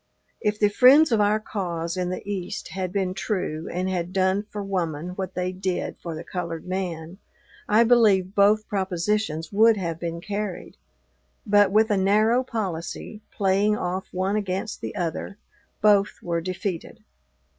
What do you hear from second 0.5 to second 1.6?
the friends of our